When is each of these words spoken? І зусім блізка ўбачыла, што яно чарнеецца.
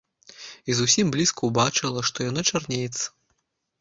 І 0.69 0.77
зусім 0.79 1.11
блізка 1.15 1.41
ўбачыла, 1.49 1.99
што 2.11 2.27
яно 2.29 2.41
чарнеецца. 2.53 3.05